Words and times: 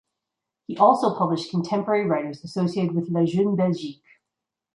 He 0.65 0.75
also 0.77 1.15
published 1.15 1.51
contemporary 1.51 2.07
writers 2.07 2.43
associated 2.43 2.95
with 2.95 3.09
La 3.11 3.23
Jeune 3.23 3.55
Belgique. 3.55 4.01